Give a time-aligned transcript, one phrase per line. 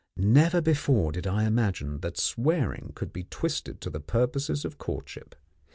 [0.17, 5.35] Never before did I imagine that swearing could be twisted to the purposes of courtship.